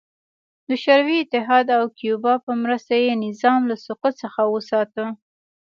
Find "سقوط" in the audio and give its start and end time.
3.85-4.13